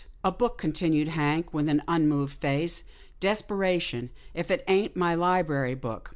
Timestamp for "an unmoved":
1.69-2.39